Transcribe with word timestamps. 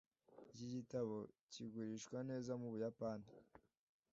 Iki 0.51 0.65
gitabo 0.75 1.15
kigurishwa 1.51 2.17
neza 2.29 2.51
mubuyapani. 2.61 3.29